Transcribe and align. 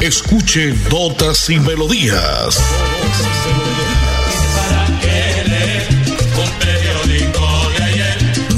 Escuche 0.00 0.74
Notas 0.90 1.50
y 1.50 1.60
Melodías. 1.60 2.58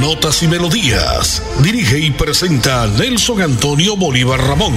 Notas 0.00 0.42
y 0.44 0.48
Melodías. 0.48 1.42
Dirige 1.62 1.98
y 1.98 2.10
presenta 2.10 2.86
Nelson 2.86 3.42
Antonio 3.42 3.96
Bolívar 3.96 4.38
Ramón, 4.38 4.72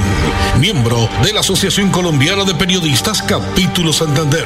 miembro 0.59 0.98
de 1.23 1.31
la 1.31 1.41
Asociación 1.41 1.91
Colombiana 1.91 2.43
de 2.43 2.55
Periodistas 2.55 3.21
Capítulo 3.21 3.93
Santander. 3.93 4.45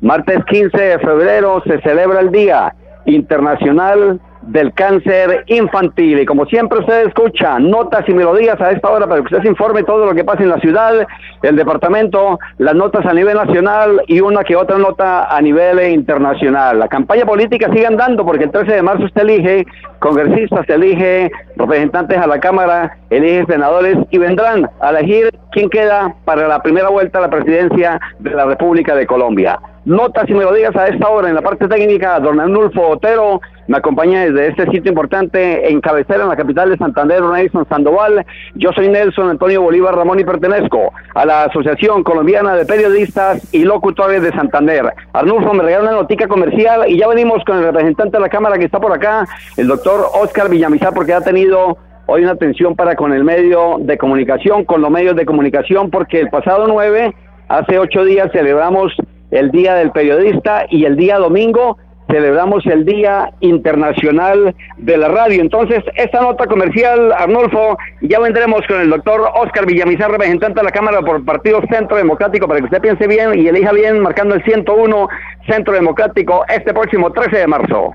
Martes 0.00 0.44
15 0.46 0.80
de 0.80 0.98
febrero 0.98 1.62
se 1.66 1.80
celebra 1.82 2.20
el 2.20 2.30
Día 2.30 2.74
Internacional 3.04 4.18
del 4.42 4.72
cáncer 4.72 5.44
infantil. 5.46 6.20
Y 6.20 6.26
como 6.26 6.46
siempre 6.46 6.80
usted 6.80 7.06
escucha 7.06 7.58
notas 7.58 8.08
y 8.08 8.14
melodías 8.14 8.60
a 8.60 8.70
esta 8.70 8.90
hora 8.90 9.06
para 9.06 9.20
que 9.20 9.26
usted 9.26 9.42
se 9.42 9.48
informe 9.48 9.82
todo 9.82 10.06
lo 10.06 10.14
que 10.14 10.24
pasa 10.24 10.42
en 10.42 10.48
la 10.48 10.58
ciudad, 10.60 11.06
el 11.42 11.56
departamento, 11.56 12.38
las 12.58 12.74
notas 12.74 13.04
a 13.06 13.12
nivel 13.12 13.36
nacional 13.36 14.02
y 14.06 14.20
una 14.20 14.44
que 14.44 14.56
otra 14.56 14.78
nota 14.78 15.24
a 15.24 15.40
nivel 15.40 15.92
internacional. 15.92 16.78
La 16.78 16.88
campaña 16.88 17.24
política 17.24 17.70
sigue 17.72 17.86
andando 17.86 18.24
porque 18.24 18.44
el 18.44 18.50
13 18.50 18.72
de 18.72 18.82
marzo 18.82 19.04
usted 19.04 19.22
elige 19.22 19.66
congresistas, 19.98 20.68
elige 20.68 21.30
representantes 21.56 22.18
a 22.18 22.26
la 22.26 22.40
Cámara, 22.40 22.96
elige 23.10 23.44
senadores 23.46 23.96
y 24.10 24.18
vendrán 24.18 24.68
a 24.80 24.90
elegir 24.90 25.30
quién 25.52 25.68
queda 25.68 26.14
para 26.24 26.48
la 26.48 26.62
primera 26.62 26.88
vuelta 26.88 27.18
a 27.18 27.22
la 27.22 27.30
presidencia 27.30 28.00
de 28.18 28.30
la 28.30 28.46
República 28.46 28.94
de 28.94 29.06
Colombia. 29.06 29.58
Notas 29.90 30.30
y 30.30 30.34
melodías 30.34 30.76
a 30.76 30.86
esta 30.86 31.08
hora 31.08 31.30
en 31.30 31.34
la 31.34 31.42
parte 31.42 31.66
técnica, 31.66 32.20
don 32.20 32.38
Arnulfo 32.38 32.90
Otero 32.90 33.40
me 33.66 33.78
acompaña 33.78 34.24
desde 34.24 34.46
este 34.46 34.66
sitio 34.66 34.90
importante 34.90 35.68
en 35.68 35.80
cabecera, 35.80 36.22
en 36.22 36.28
la 36.28 36.36
capital 36.36 36.70
de 36.70 36.76
Santander, 36.76 37.20
Nelson 37.20 37.66
Sandoval. 37.68 38.24
Yo 38.54 38.70
soy 38.70 38.88
Nelson 38.88 39.30
Antonio 39.30 39.62
Bolívar 39.62 39.96
Ramón 39.96 40.20
y 40.20 40.24
pertenezco 40.24 40.92
a 41.12 41.26
la 41.26 41.42
Asociación 41.42 42.04
Colombiana 42.04 42.54
de 42.54 42.66
Periodistas 42.66 43.52
y 43.52 43.64
Locutores 43.64 44.22
de 44.22 44.30
Santander. 44.30 44.94
Arnulfo 45.12 45.54
me 45.54 45.64
regala 45.64 45.90
una 45.90 45.98
notica 46.02 46.28
comercial 46.28 46.88
y 46.88 46.96
ya 46.96 47.08
venimos 47.08 47.42
con 47.44 47.56
el 47.56 47.64
representante 47.64 48.16
de 48.16 48.20
la 48.20 48.28
Cámara 48.28 48.58
que 48.58 48.66
está 48.66 48.78
por 48.78 48.92
acá, 48.92 49.26
el 49.56 49.66
doctor 49.66 50.06
Oscar 50.22 50.48
Villamizar, 50.48 50.94
porque 50.94 51.14
ha 51.14 51.20
tenido 51.20 51.76
hoy 52.06 52.22
una 52.22 52.34
atención 52.34 52.76
para 52.76 52.94
con 52.94 53.12
el 53.12 53.24
medio 53.24 53.78
de 53.80 53.98
comunicación, 53.98 54.64
con 54.66 54.82
los 54.82 54.90
medios 54.92 55.16
de 55.16 55.26
comunicación, 55.26 55.90
porque 55.90 56.20
el 56.20 56.30
pasado 56.30 56.68
9, 56.68 57.12
hace 57.48 57.76
ocho 57.80 58.04
días, 58.04 58.30
celebramos 58.30 58.94
el 59.30 59.50
Día 59.50 59.74
del 59.74 59.92
Periodista 59.92 60.66
y 60.70 60.84
el 60.84 60.96
día 60.96 61.18
domingo 61.18 61.76
celebramos 62.10 62.64
el 62.66 62.84
Día 62.84 63.32
Internacional 63.40 64.54
de 64.78 64.96
la 64.96 65.08
Radio. 65.08 65.40
Entonces, 65.40 65.78
esta 65.94 66.20
nota 66.20 66.46
comercial, 66.46 67.12
Arnulfo, 67.12 67.78
ya 68.02 68.18
vendremos 68.18 68.60
con 68.66 68.80
el 68.80 68.90
doctor 68.90 69.20
Oscar 69.34 69.66
Villamizar, 69.66 70.10
representante 70.10 70.60
de 70.60 70.64
la 70.64 70.72
Cámara 70.72 71.00
por 71.02 71.24
Partido 71.24 71.60
Centro 71.70 71.96
Democrático, 71.96 72.48
para 72.48 72.60
que 72.60 72.66
usted 72.66 72.80
piense 72.80 73.06
bien 73.06 73.38
y 73.38 73.46
elija 73.46 73.72
bien, 73.72 74.00
marcando 74.00 74.34
el 74.34 74.42
101 74.42 75.08
Centro 75.48 75.74
Democrático 75.74 76.44
este 76.48 76.72
próximo 76.72 77.12
13 77.12 77.38
de 77.38 77.46
marzo. 77.46 77.94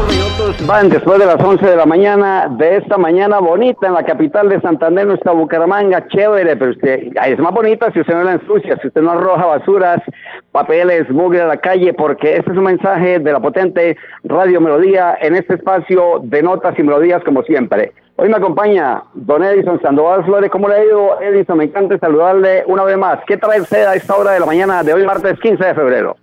Minutos 0.00 0.66
van 0.66 0.88
después 0.88 1.18
de 1.18 1.26
las 1.26 1.42
11 1.42 1.66
de 1.66 1.76
la 1.76 1.84
mañana 1.84 2.48
de 2.48 2.78
esta 2.78 2.96
mañana 2.96 3.40
bonita 3.40 3.86
en 3.86 3.92
la 3.92 4.02
capital 4.02 4.48
de 4.48 4.60
Santander, 4.60 5.06
nuestra 5.06 5.32
Bucaramanga, 5.32 6.08
chévere, 6.08 6.56
pero 6.56 6.70
usted 6.70 7.12
es 7.14 7.38
más 7.38 7.52
bonita 7.52 7.92
si 7.92 8.00
usted 8.00 8.14
no 8.14 8.24
la 8.24 8.32
ensucia, 8.32 8.78
si 8.80 8.88
usted 8.88 9.02
no 9.02 9.10
arroja 9.10 9.44
basuras, 9.44 10.00
papeles, 10.50 11.10
mugre 11.10 11.42
a 11.42 11.46
la 11.46 11.58
calle, 11.58 11.92
porque 11.92 12.36
este 12.36 12.52
es 12.52 12.56
un 12.56 12.64
mensaje 12.64 13.18
de 13.18 13.32
la 13.32 13.40
potente 13.40 13.96
Radio 14.24 14.60
Melodía 14.62 15.18
en 15.20 15.36
este 15.36 15.54
espacio 15.54 16.20
de 16.22 16.42
notas 16.42 16.78
y 16.78 16.82
melodías 16.82 17.22
como 17.24 17.42
siempre. 17.42 17.92
Hoy 18.16 18.28
me 18.28 18.36
acompaña 18.36 19.02
don 19.14 19.44
Edison 19.44 19.80
Sandoval 19.82 20.24
Flores. 20.24 20.50
¿Cómo 20.50 20.68
le 20.68 20.74
ha 20.76 20.84
ido, 20.84 21.20
Edison? 21.20 21.58
Me 21.58 21.64
encanta 21.64 21.98
saludarle 21.98 22.64
una 22.66 22.84
vez 22.84 22.96
más. 22.96 23.18
¿Qué 23.26 23.36
trae 23.36 23.60
usted 23.60 23.84
a 23.84 23.94
esta 23.94 24.16
hora 24.16 24.32
de 24.32 24.40
la 24.40 24.46
mañana 24.46 24.82
de 24.82 24.94
hoy, 24.94 25.04
martes 25.04 25.38
15 25.40 25.64
de 25.64 25.74
febrero? 25.74 26.16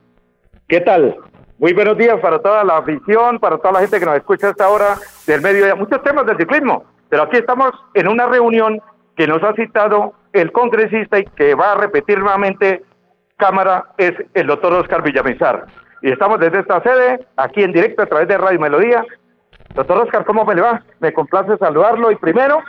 ¿Qué 0.67 0.81
tal? 0.81 1.15
Muy 1.59 1.73
buenos 1.73 1.97
días 1.97 2.17
para 2.21 2.39
toda 2.39 2.63
la 2.63 2.77
afición, 2.77 3.37
para 3.37 3.57
toda 3.57 3.73
la 3.73 3.79
gente 3.81 3.99
que 3.99 4.05
nos 4.05 4.15
escucha 4.15 4.47
a 4.47 4.51
esta 4.51 4.69
hora 4.69 4.95
del 5.27 5.41
mediodía. 5.41 5.75
Muchos 5.75 6.01
temas 6.03 6.25
del 6.25 6.37
ciclismo, 6.37 6.85
pero 7.09 7.23
aquí 7.23 7.35
estamos 7.35 7.71
en 7.95 8.07
una 8.07 8.27
reunión 8.27 8.79
que 9.17 9.27
nos 9.27 9.43
ha 9.43 9.53
citado 9.55 10.13
el 10.31 10.53
congresista 10.53 11.19
y 11.19 11.25
que 11.25 11.55
va 11.55 11.73
a 11.73 11.75
repetir 11.75 12.17
nuevamente 12.17 12.81
Cámara, 13.35 13.87
es 13.97 14.13
el 14.35 14.47
doctor 14.47 14.71
Oscar 14.73 15.01
Villamizar. 15.03 15.65
Y 16.01 16.11
estamos 16.11 16.39
desde 16.39 16.59
esta 16.59 16.81
sede, 16.81 17.27
aquí 17.35 17.61
en 17.61 17.73
directo 17.73 18.03
a 18.03 18.05
través 18.05 18.29
de 18.29 18.37
Radio 18.37 18.59
Melodía. 18.61 19.05
Doctor 19.75 19.97
Oscar, 19.97 20.23
¿cómo 20.23 20.45
me 20.45 20.55
le 20.55 20.61
va? 20.61 20.81
Me 21.01 21.11
complace 21.11 21.57
saludarlo. 21.57 22.09
Y 22.09 22.15
primero, 22.15 22.59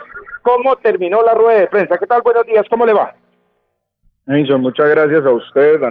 ¿cómo 0.41 0.75
terminó 0.75 1.21
la 1.21 1.33
rueda 1.33 1.61
de 1.61 1.67
prensa? 1.67 1.97
¿Qué 1.97 2.07
tal? 2.07 2.23
Buenos 2.23 2.45
días, 2.45 2.65
¿cómo 2.69 2.85
le 2.85 2.91
va? 2.91 3.13
Nelson, 4.25 4.59
muchas 4.59 4.89
gracias 4.89 5.25
a 5.25 5.31
usted, 5.31 5.81
a 5.81 5.89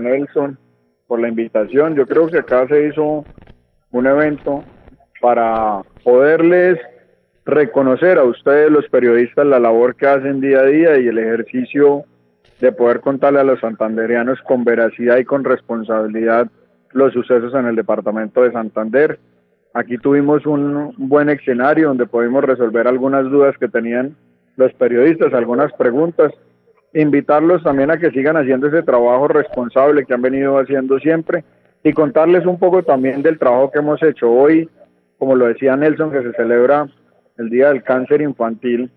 por 1.11 1.19
la 1.19 1.27
invitación. 1.27 1.97
Yo 1.97 2.07
creo 2.07 2.29
que 2.29 2.39
acá 2.39 2.69
se 2.69 2.87
hizo 2.87 3.25
un 3.91 4.07
evento 4.07 4.63
para 5.21 5.83
poderles 6.05 6.79
reconocer 7.45 8.17
a 8.17 8.23
ustedes 8.23 8.71
los 8.71 8.89
periodistas 8.89 9.45
la 9.45 9.59
labor 9.59 9.97
que 9.97 10.07
hacen 10.07 10.41
día 10.41 10.61
a 10.61 10.67
día 10.67 10.99
y 11.01 11.09
el 11.09 11.19
ejercicio 11.19 12.05
de 12.61 12.71
poder 12.71 13.01
contarle 13.01 13.41
a 13.41 13.45
los 13.45 13.59
santanderianos 13.59 14.41
con 14.43 14.63
veracidad 14.63 15.19
y 15.19 15.25
con 15.25 15.43
responsabilidad 15.43 16.47
los 16.93 17.13
sucesos 17.13 17.53
en 17.55 17.67
el 17.67 17.75
departamento 17.75 18.43
de 18.43 18.53
Santander. 18.53 19.19
Aquí 19.75 19.99
tuvimos 19.99 20.47
un 20.47 20.95
buen 20.97 21.29
escenario 21.29 21.89
donde 21.89 22.07
pudimos 22.07 22.45
resolver 22.45 22.87
algunas 22.87 23.25
dudas 23.25 23.59
que 23.59 23.67
tenían 23.67 24.15
los 24.55 24.73
periodistas, 24.75 25.35
algunas 25.35 25.73
preguntas 25.73 26.33
invitarlos 26.95 27.63
también 27.63 27.91
a 27.91 27.99
que 27.99 28.11
sigan 28.11 28.37
haciendo 28.37 28.67
ese 28.67 28.83
trabajo 28.83 29.29
responsable 29.29 30.05
que 30.05 30.15
han 30.15 30.23
venido 30.23 30.59
haciendo 30.59 30.99
siempre 30.99 31.45
y 31.83 31.93
contarles 31.93 32.47
un 32.47 32.59
poco 32.59 32.83
también 32.83 33.23
del 33.23 33.39
trabajo 33.39 33.71
que 33.71 33.79
hemos 33.79 34.03
hecho 34.03 34.31
hoy, 34.31 34.69
como 35.19 35.35
lo 35.35 35.47
decía 35.47 35.77
Nelson, 35.77 36.11
que 36.11 36.23
se 36.23 36.33
celebra 36.33 36.89
el 37.39 37.49
Día 37.49 37.69
del 37.69 37.83
Cáncer 37.83 38.21
Infantil, 38.21 38.91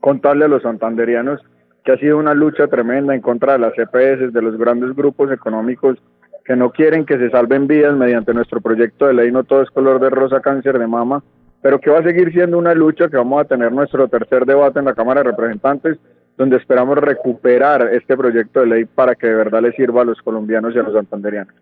contarle 0.00 0.44
a 0.44 0.48
los 0.48 0.62
santanderianos 0.62 1.40
que 1.84 1.92
ha 1.92 1.96
sido 1.96 2.18
una 2.18 2.34
lucha 2.34 2.68
tremenda 2.68 3.14
en 3.14 3.20
contra 3.20 3.54
de 3.54 3.58
las 3.58 3.72
EPS, 3.76 4.32
de 4.32 4.42
los 4.42 4.56
grandes 4.56 4.94
grupos 4.94 5.32
económicos 5.32 5.98
que 6.44 6.56
no 6.56 6.70
quieren 6.70 7.04
que 7.04 7.18
se 7.18 7.30
salven 7.30 7.66
vidas 7.66 7.96
mediante 7.96 8.34
nuestro 8.34 8.60
proyecto 8.60 9.06
de 9.06 9.14
ley 9.14 9.30
No 9.30 9.44
Todo 9.44 9.62
es 9.62 9.70
Color 9.70 10.00
de 10.00 10.10
Rosa 10.10 10.40
Cáncer 10.40 10.78
de 10.78 10.86
Mama, 10.86 11.22
pero 11.62 11.78
que 11.80 11.90
va 11.90 11.98
a 11.98 12.02
seguir 12.02 12.32
siendo 12.32 12.58
una 12.58 12.74
lucha 12.74 13.08
que 13.08 13.16
vamos 13.16 13.40
a 13.40 13.44
tener 13.44 13.72
nuestro 13.72 14.08
tercer 14.08 14.46
debate 14.46 14.78
en 14.78 14.86
la 14.86 14.94
Cámara 14.94 15.22
de 15.22 15.30
Representantes 15.30 15.98
donde 16.40 16.56
esperamos 16.56 16.96
recuperar 16.96 17.86
este 17.92 18.16
proyecto 18.16 18.60
de 18.60 18.66
ley 18.66 18.84
para 18.86 19.14
que 19.14 19.26
de 19.26 19.34
verdad 19.34 19.60
le 19.60 19.72
sirva 19.72 20.00
a 20.00 20.04
los 20.06 20.22
colombianos 20.22 20.74
y 20.74 20.78
a 20.78 20.82
los 20.82 20.94
santanderianos. 20.94 21.54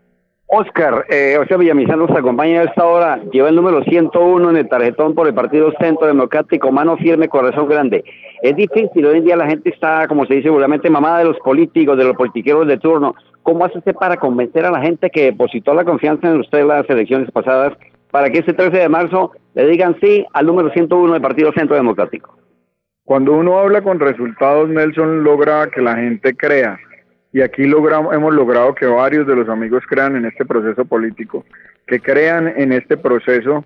Oscar, 0.46 1.04
eh, 1.10 1.36
Oscar 1.36 1.58
Villamizar 1.58 1.98
nos 1.98 2.12
acompaña 2.12 2.60
a 2.60 2.64
esta 2.64 2.86
hora, 2.86 3.20
lleva 3.32 3.48
el 3.48 3.56
número 3.56 3.82
101 3.82 4.50
en 4.50 4.56
el 4.56 4.68
tarjetón 4.68 5.16
por 5.16 5.26
el 5.26 5.34
Partido 5.34 5.72
Centro 5.80 6.06
Democrático, 6.06 6.70
mano 6.70 6.96
firme, 6.96 7.28
corazón 7.28 7.68
grande. 7.68 8.04
Es 8.40 8.54
difícil, 8.54 9.04
hoy 9.04 9.18
en 9.18 9.24
día 9.24 9.36
la 9.36 9.48
gente 9.48 9.68
está, 9.68 10.06
como 10.06 10.26
se 10.26 10.34
dice 10.34 10.46
seguramente 10.46 10.88
mamada 10.88 11.18
de 11.18 11.24
los 11.24 11.38
políticos, 11.40 11.98
de 11.98 12.04
los 12.04 12.16
politiqueros 12.16 12.68
de 12.68 12.78
turno. 12.78 13.16
¿Cómo 13.42 13.64
hace 13.64 13.78
usted 13.78 13.96
para 13.96 14.16
convencer 14.16 14.64
a 14.64 14.70
la 14.70 14.80
gente 14.80 15.10
que 15.10 15.24
depositó 15.24 15.74
la 15.74 15.84
confianza 15.84 16.28
en 16.28 16.38
usted 16.38 16.60
en 16.60 16.68
las 16.68 16.88
elecciones 16.88 17.28
pasadas 17.32 17.72
para 18.12 18.30
que 18.30 18.38
este 18.38 18.54
13 18.54 18.78
de 18.78 18.88
marzo 18.88 19.32
le 19.54 19.66
digan 19.66 19.96
sí 20.00 20.24
al 20.32 20.46
número 20.46 20.70
101 20.70 21.14
del 21.14 21.22
Partido 21.22 21.52
Centro 21.52 21.74
Democrático? 21.74 22.38
Cuando 23.08 23.32
uno 23.32 23.58
habla 23.58 23.80
con 23.80 24.00
resultados, 24.00 24.68
Nelson 24.68 25.24
logra 25.24 25.68
que 25.68 25.80
la 25.80 25.96
gente 25.96 26.34
crea 26.34 26.78
y 27.32 27.40
aquí 27.40 27.64
logramos, 27.64 28.14
hemos 28.14 28.34
logrado 28.34 28.74
que 28.74 28.84
varios 28.84 29.26
de 29.26 29.34
los 29.34 29.48
amigos 29.48 29.82
crean 29.88 30.14
en 30.16 30.26
este 30.26 30.44
proceso 30.44 30.84
político, 30.84 31.42
que 31.86 32.00
crean 32.00 32.52
en 32.54 32.70
este 32.70 32.98
proceso 32.98 33.64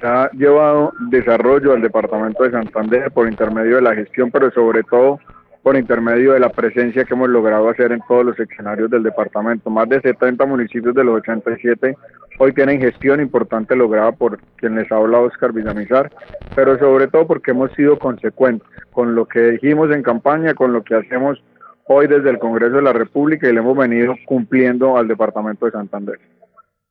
que 0.00 0.06
ha 0.06 0.30
llevado 0.30 0.92
desarrollo 1.10 1.72
al 1.72 1.82
departamento 1.82 2.44
de 2.44 2.52
Santander 2.52 3.10
por 3.10 3.28
intermedio 3.28 3.74
de 3.74 3.82
la 3.82 3.96
gestión, 3.96 4.30
pero 4.30 4.52
sobre 4.52 4.84
todo 4.84 5.18
por 5.64 5.76
intermedio 5.76 6.34
de 6.34 6.38
la 6.38 6.50
presencia 6.50 7.04
que 7.04 7.14
hemos 7.14 7.30
logrado 7.30 7.68
hacer 7.68 7.90
en 7.90 8.00
todos 8.06 8.24
los 8.24 8.38
escenarios 8.38 8.88
del 8.90 9.02
departamento. 9.02 9.70
Más 9.70 9.88
de 9.88 10.00
70 10.02 10.46
municipios 10.46 10.94
de 10.94 11.02
los 11.02 11.16
87 11.16 11.96
hoy 12.38 12.52
tienen 12.52 12.80
gestión 12.80 13.20
importante 13.20 13.76
lograda 13.76 14.12
por 14.12 14.38
quien 14.56 14.76
les 14.76 14.90
habla 14.90 15.20
Oscar 15.20 15.52
Villamizar, 15.52 16.10
pero 16.54 16.78
sobre 16.78 17.08
todo 17.08 17.26
porque 17.26 17.52
hemos 17.52 17.72
sido 17.72 17.98
consecuentes 17.98 18.68
con 18.92 19.14
lo 19.14 19.26
que 19.26 19.40
dijimos 19.52 19.90
en 19.90 20.02
campaña, 20.02 20.54
con 20.54 20.72
lo 20.72 20.82
que 20.82 20.94
hacemos 20.94 21.42
hoy 21.86 22.06
desde 22.06 22.30
el 22.30 22.38
Congreso 22.38 22.76
de 22.76 22.82
la 22.82 22.92
República 22.92 23.48
y 23.48 23.52
le 23.52 23.60
hemos 23.60 23.76
venido 23.76 24.14
cumpliendo 24.26 24.96
al 24.96 25.08
Departamento 25.08 25.66
de 25.66 25.72
Santander. 25.72 26.18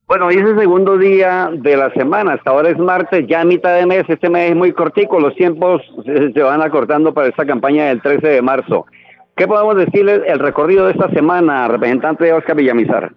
Bueno, 0.06 0.28
hoy 0.28 0.36
es 0.36 0.44
el 0.44 0.60
segundo 0.60 0.98
día 0.98 1.50
de 1.52 1.78
la 1.78 1.92
semana, 1.94 2.34
hasta 2.34 2.52
ahora 2.52 2.70
es 2.70 2.78
martes, 2.78 3.26
ya 3.26 3.44
mitad 3.46 3.76
de 3.76 3.86
mes, 3.86 4.04
este 4.08 4.30
mes 4.30 4.52
es 4.52 4.56
muy 4.56 4.74
cortico, 4.74 5.20
los 5.20 5.34
tiempos 5.36 5.82
se 6.06 6.42
van 6.42 6.62
acortando 6.62 7.14
para 7.14 7.30
esta 7.30 7.46
campaña 7.46 7.86
del 7.86 8.02
13 8.02 8.28
de 8.28 8.42
marzo. 8.42 8.86
¿Qué 9.36 9.48
podemos 9.48 9.76
decirle 9.78 10.22
el 10.28 10.40
recorrido 10.40 10.86
de 10.86 10.92
esta 10.92 11.10
semana, 11.10 11.68
representante 11.68 12.26
de 12.26 12.34
Oscar 12.34 12.56
Villamizar? 12.56 13.12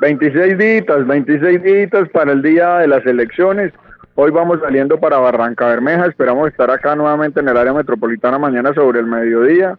26 0.00 0.58
días, 0.58 1.06
26 1.06 1.62
días 1.62 2.08
para 2.12 2.32
el 2.32 2.42
día 2.42 2.78
de 2.78 2.88
las 2.88 3.06
elecciones. 3.06 3.72
Hoy 4.16 4.30
vamos 4.30 4.60
saliendo 4.60 4.98
para 4.98 5.18
Barranca 5.18 5.68
Bermeja, 5.68 6.06
esperamos 6.06 6.48
estar 6.48 6.70
acá 6.70 6.94
nuevamente 6.96 7.40
en 7.40 7.48
el 7.48 7.56
área 7.56 7.72
metropolitana 7.72 8.38
mañana 8.38 8.72
sobre 8.74 9.00
el 9.00 9.06
mediodía 9.06 9.78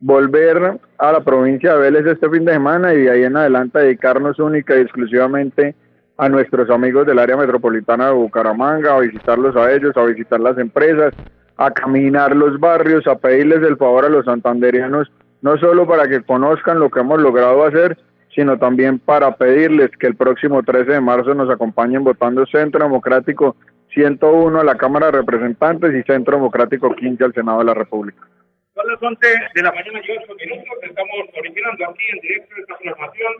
volver 0.00 0.78
a 0.98 1.12
la 1.12 1.20
provincia 1.20 1.72
de 1.74 1.80
Vélez 1.80 2.06
este 2.06 2.28
fin 2.28 2.44
de 2.44 2.52
semana 2.52 2.92
y 2.92 3.02
de 3.02 3.10
ahí 3.10 3.22
en 3.24 3.38
adelante 3.38 3.78
dedicarnos 3.78 4.38
única 4.38 4.76
y 4.76 4.82
exclusivamente 4.82 5.74
a 6.18 6.28
nuestros 6.28 6.68
amigos 6.68 7.06
del 7.06 7.18
área 7.18 7.38
metropolitana 7.38 8.08
de 8.08 8.12
Bucaramanga, 8.12 8.94
a 8.94 9.00
visitarlos 9.00 9.56
a 9.56 9.72
ellos, 9.72 9.96
a 9.96 10.04
visitar 10.04 10.40
las 10.40 10.58
empresas, 10.58 11.14
a 11.56 11.70
caminar 11.70 12.36
los 12.36 12.60
barrios, 12.60 13.06
a 13.06 13.16
pedirles 13.16 13.62
el 13.62 13.78
favor 13.78 14.04
a 14.04 14.10
los 14.10 14.26
santanderianos, 14.26 15.10
no 15.40 15.56
solo 15.56 15.86
para 15.86 16.06
que 16.06 16.22
conozcan 16.22 16.80
lo 16.80 16.90
que 16.90 17.00
hemos 17.00 17.20
logrado 17.20 17.64
hacer, 17.64 17.96
sino 18.34 18.58
también 18.58 18.98
para 18.98 19.36
pedirles 19.36 19.90
que 19.98 20.06
el 20.06 20.16
próximo 20.16 20.62
13 20.62 20.92
de 20.92 21.00
marzo 21.00 21.34
nos 21.34 21.50
acompañen 21.50 22.04
votando 22.04 22.46
Centro 22.46 22.82
Democrático 22.82 23.56
101 23.94 24.60
a 24.60 24.64
la 24.64 24.76
Cámara 24.76 25.06
de 25.06 25.18
Representantes 25.18 25.94
y 25.94 26.02
Centro 26.02 26.36
Democrático 26.36 26.94
15 26.94 27.24
al 27.24 27.34
Senado 27.34 27.60
de 27.60 27.64
la 27.66 27.74
República. 27.74 28.26
Son 28.74 28.86
las 28.88 29.00
11 29.00 29.26
de 29.54 29.62
la 29.62 29.70
mañana 29.70 30.00
y 30.02 30.10
8 30.10 30.34
minutos. 30.34 30.78
Estamos 30.82 31.16
originando 31.38 31.84
aquí 31.88 32.04
en 32.12 32.20
directo 32.20 32.54
esta 32.58 32.76
programación 32.78 33.32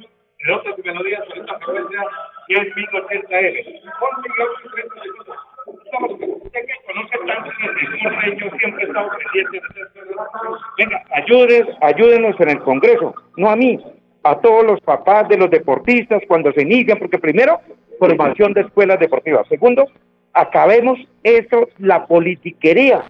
de 0.46 0.52
otras 0.52 0.79
melodías 0.85 1.25
por 1.26 1.38
esta 1.38 1.58
frecuencia 1.58 2.02
que 2.46 2.55
es 2.55 2.76
1080L. 2.76 3.25
11 3.25 4.29
y 4.29 4.43
8 4.43 4.70
30 4.75 4.94
minutos. 4.94 5.37
Estamos, 5.85 6.11
usted 6.12 6.61
que 6.61 6.75
conoce 6.87 7.19
tanto 7.26 7.50
el 7.50 8.38
yo 8.38 8.50
siempre 8.58 8.85
he 8.85 8.87
estado 8.87 9.11
pendiente 9.19 9.61
de 9.75 9.82
esto. 9.82 10.58
Venga, 10.79 11.02
ayúdenos, 11.14 11.76
ayúdenos 11.81 12.41
en 12.41 12.50
el 12.50 12.58
Congreso, 12.61 13.14
no 13.37 13.50
a 13.50 13.56
mí, 13.56 13.81
a 14.25 14.41
todos 14.41 14.65
los 14.65 14.81
papás 14.81 15.29
de 15.29 15.37
los 15.37 15.50
deportistas 15.50 16.23
cuando 16.26 16.53
se 16.53 16.62
inician, 16.62 16.99
porque 16.99 17.19
primero, 17.19 17.61
formación 17.99 18.53
de 18.53 18.62
escuelas 18.62 18.99
deportivas. 18.99 19.47
Segundo, 19.49 19.87
acabemos 20.32 20.99
eso, 21.23 21.69
la 21.79 22.06
politiquería 22.06 23.03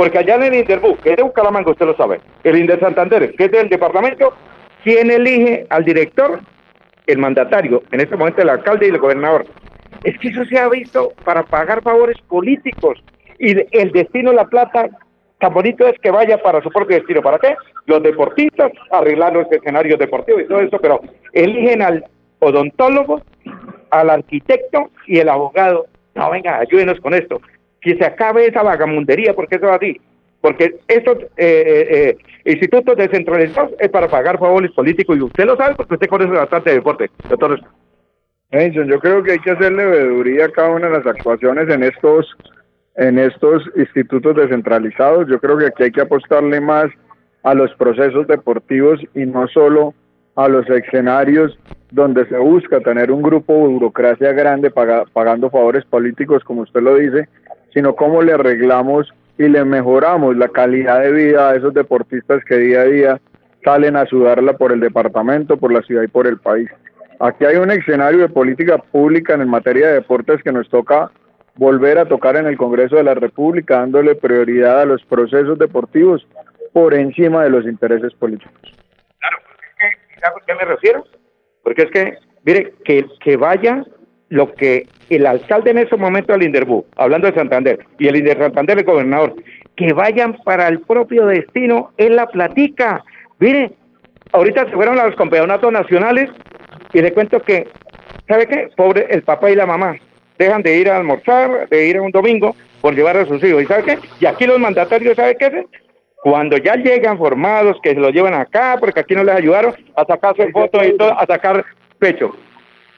porque 0.00 0.16
allá 0.16 0.36
en 0.36 0.44
el 0.44 0.54
Interbú, 0.54 0.96
que 0.96 1.10
es 1.10 1.16
de 1.16 1.22
Bucaramanga, 1.22 1.72
usted 1.72 1.84
lo 1.84 1.94
sabe, 1.94 2.20
el 2.44 2.56
Inder 2.56 2.80
Santander, 2.80 3.34
que 3.34 3.44
es 3.44 3.50
del 3.50 3.68
departamento, 3.68 4.32
¿quién 4.82 5.10
elige 5.10 5.66
al 5.68 5.84
director? 5.84 6.40
El 7.06 7.18
mandatario, 7.18 7.82
en 7.90 8.00
este 8.00 8.16
momento 8.16 8.40
el 8.40 8.48
alcalde 8.48 8.86
y 8.86 8.90
el 8.90 8.98
gobernador. 8.98 9.44
Es 10.04 10.18
que 10.18 10.28
eso 10.28 10.42
se 10.46 10.58
ha 10.58 10.70
visto 10.70 11.12
para 11.22 11.42
pagar 11.42 11.82
favores 11.82 12.16
políticos 12.28 12.98
y 13.38 13.50
el 13.76 13.92
destino 13.92 14.30
de 14.30 14.36
la 14.36 14.46
plata 14.46 14.88
tan 15.38 15.52
bonito 15.52 15.86
es 15.86 15.98
que 15.98 16.10
vaya 16.10 16.40
para 16.42 16.62
su 16.62 16.70
propio 16.70 16.96
destino. 16.96 17.20
¿Para 17.20 17.38
qué? 17.38 17.54
Los 17.90 18.02
deportistas 18.02 18.70
arreglar 18.90 19.32
los 19.32 19.50
escenarios 19.50 19.98
deportivos 19.98 20.42
y 20.42 20.46
todo 20.46 20.60
eso, 20.60 20.78
pero 20.80 21.00
eligen 21.32 21.82
al 21.82 22.04
odontólogo, 22.38 23.20
al 23.90 24.10
arquitecto 24.10 24.90
y 25.06 25.18
el 25.18 25.28
abogado. 25.28 25.86
No, 26.14 26.30
venga, 26.30 26.58
ayúdenos 26.58 27.00
con 27.00 27.14
esto 27.14 27.40
que 27.80 27.96
se 27.96 28.04
acabe 28.04 28.46
esa 28.46 28.62
vagamundería, 28.62 29.34
porque 29.34 29.56
eso 29.56 29.66
es 29.66 29.72
así. 29.72 30.00
Porque 30.40 30.76
estos 30.88 31.18
eh, 31.18 31.28
eh, 31.36 31.86
eh, 31.90 32.50
institutos 32.52 32.96
descentralizados 32.96 33.72
es 33.78 33.88
para 33.90 34.08
pagar 34.08 34.38
favores 34.38 34.70
políticos 34.72 35.18
y 35.18 35.22
usted 35.22 35.44
lo 35.44 35.56
sabe 35.56 35.74
porque 35.74 35.94
usted 35.94 36.08
conoce 36.08 36.30
bastante 36.30 36.70
de 36.70 36.76
deporte, 36.76 37.10
doctor. 37.28 37.60
Yo 38.50 39.00
creo 39.00 39.22
que 39.22 39.32
hay 39.32 39.38
que 39.38 39.50
hacerle 39.50 39.84
veeduría 39.84 40.46
a 40.46 40.52
cada 40.52 40.70
una 40.70 40.88
de 40.88 40.98
las 40.98 41.06
actuaciones 41.06 41.68
en 41.68 41.82
estos 41.84 42.26
en 42.96 43.18
estos 43.18 43.62
institutos 43.76 44.34
descentralizados. 44.34 45.28
Yo 45.28 45.38
creo 45.40 45.58
que 45.58 45.66
aquí 45.66 45.82
hay 45.84 45.92
que 45.92 46.00
apostarle 46.00 46.60
más 46.60 46.86
a 47.42 47.54
los 47.54 47.74
procesos 47.74 48.26
deportivos 48.26 49.00
y 49.14 49.26
no 49.26 49.48
solo 49.48 49.94
a 50.36 50.48
los 50.48 50.68
escenarios 50.68 51.58
donde 51.90 52.26
se 52.26 52.38
busca 52.38 52.80
tener 52.80 53.10
un 53.10 53.22
grupo 53.22 53.52
de 53.52 53.74
burocracia 53.74 54.32
grande 54.32 54.70
pagando 54.70 55.50
favores 55.50 55.84
políticos, 55.84 56.44
como 56.44 56.62
usted 56.62 56.80
lo 56.80 56.96
dice, 56.96 57.28
sino 57.74 57.94
cómo 57.94 58.22
le 58.22 58.34
arreglamos 58.34 59.12
y 59.38 59.48
le 59.48 59.64
mejoramos 59.64 60.36
la 60.36 60.48
calidad 60.48 61.00
de 61.00 61.12
vida 61.12 61.50
a 61.50 61.56
esos 61.56 61.74
deportistas 61.74 62.44
que 62.44 62.58
día 62.58 62.82
a 62.82 62.84
día 62.84 63.20
salen 63.64 63.96
a 63.96 64.06
sudarla 64.06 64.54
por 64.54 64.72
el 64.72 64.80
departamento, 64.80 65.56
por 65.56 65.72
la 65.72 65.82
ciudad 65.82 66.02
y 66.02 66.08
por 66.08 66.26
el 66.26 66.38
país. 66.38 66.70
Aquí 67.18 67.44
hay 67.44 67.56
un 67.56 67.70
escenario 67.70 68.20
de 68.20 68.28
política 68.28 68.78
pública 68.78 69.34
en 69.34 69.48
materia 69.48 69.88
de 69.88 69.94
deportes 69.94 70.42
que 70.42 70.52
nos 70.52 70.68
toca 70.68 71.10
volver 71.56 71.98
a 71.98 72.06
tocar 72.06 72.36
en 72.36 72.46
el 72.46 72.56
Congreso 72.56 72.96
de 72.96 73.04
la 73.04 73.14
República, 73.14 73.80
dándole 73.80 74.14
prioridad 74.14 74.80
a 74.80 74.86
los 74.86 75.04
procesos 75.04 75.58
deportivos 75.58 76.26
por 76.72 76.94
encima 76.94 77.44
de 77.44 77.50
los 77.50 77.64
intereses 77.64 78.12
políticos. 78.14 78.54
Claro, 79.18 80.36
¿a 80.36 80.46
qué 80.46 80.54
me 80.54 80.64
refiero? 80.64 81.04
Porque 81.62 81.82
es 81.82 81.90
que, 81.90 82.14
mire, 82.44 82.72
que, 82.84 83.06
que 83.22 83.36
vaya 83.36 83.84
lo 84.30 84.52
que 84.54 84.86
el 85.10 85.26
alcalde 85.26 85.72
en 85.72 85.78
ese 85.78 85.96
momento 85.96 86.32
del 86.32 86.44
Inderbú, 86.44 86.86
hablando 86.96 87.26
de 87.26 87.34
Santander, 87.34 87.84
y 87.98 88.08
el 88.08 88.16
Inder 88.16 88.38
Santander, 88.38 88.78
el 88.78 88.84
gobernador, 88.84 89.34
que 89.76 89.92
vayan 89.92 90.36
para 90.44 90.68
el 90.68 90.80
propio 90.80 91.26
destino 91.26 91.90
en 91.96 92.16
la 92.16 92.26
platica. 92.26 93.04
Mire, 93.40 93.72
ahorita 94.32 94.66
se 94.66 94.72
fueron 94.72 94.98
a 94.98 95.06
los 95.06 95.16
campeonatos 95.16 95.72
nacionales 95.72 96.30
y 96.92 97.02
le 97.02 97.12
cuento 97.12 97.40
que, 97.40 97.68
¿sabe 98.28 98.46
qué? 98.46 98.68
Pobre 98.76 99.06
el 99.10 99.22
papá 99.22 99.50
y 99.50 99.56
la 99.56 99.66
mamá. 99.66 99.96
Dejan 100.38 100.62
de 100.62 100.78
ir 100.78 100.88
a 100.88 100.96
almorzar, 100.96 101.68
de 101.68 101.88
ir 101.88 101.96
a 101.96 102.02
un 102.02 102.12
domingo 102.12 102.54
por 102.80 102.94
llevar 102.94 103.16
a 103.16 103.26
sus 103.26 103.42
hijos. 103.42 103.62
¿Y 103.62 103.66
sabe 103.66 103.82
qué? 103.84 103.98
Y 104.20 104.26
aquí 104.26 104.46
los 104.46 104.58
mandatarios, 104.58 105.16
¿sabe 105.16 105.36
qué? 105.36 105.66
Cuando 106.22 106.56
ya 106.58 106.74
llegan 106.76 107.16
formados, 107.16 107.78
que 107.82 107.94
se 107.94 108.00
los 108.00 108.12
llevan 108.12 108.34
acá, 108.34 108.76
porque 108.78 109.00
aquí 109.00 109.14
no 109.14 109.24
les 109.24 109.36
ayudaron, 109.36 109.74
a 109.96 110.04
sacarse 110.04 110.50
fotos 110.52 110.86
y 110.86 110.96
todo, 110.96 111.18
a 111.18 111.26
sacar 111.26 111.64
pecho 111.98 112.34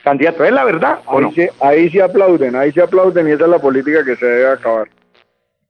candidato. 0.02 0.44
¿Es 0.44 0.52
la 0.52 0.64
verdad 0.64 0.98
o 1.06 1.18
ahí 1.18 1.24
no? 1.24 1.32
Sí, 1.32 1.46
ahí 1.60 1.90
sí 1.90 2.00
aplauden, 2.00 2.56
ahí 2.56 2.72
sí 2.72 2.80
aplauden 2.80 3.28
y 3.28 3.32
esa 3.32 3.44
es 3.44 3.50
la 3.50 3.58
política 3.58 4.04
que 4.04 4.16
se 4.16 4.26
debe 4.26 4.48
acabar. 4.48 4.88